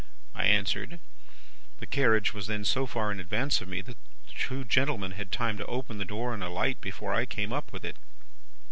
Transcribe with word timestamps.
I 0.33 0.45
answered. 0.47 0.99
The 1.79 1.85
carriage 1.85 2.33
was 2.33 2.47
then 2.47 2.65
so 2.65 2.87
far 2.87 3.11
in 3.11 3.19
advance 3.19 3.61
of 3.61 3.67
me 3.67 3.81
that 3.81 3.97
two 4.35 4.63
gentlemen 4.63 5.11
had 5.11 5.31
time 5.31 5.59
to 5.59 5.65
open 5.67 5.99
the 5.99 6.05
door 6.05 6.33
and 6.33 6.43
alight 6.43 6.81
before 6.81 7.13
I 7.13 7.27
came 7.27 7.53
up 7.53 7.71
with 7.71 7.85
it. 7.85 7.97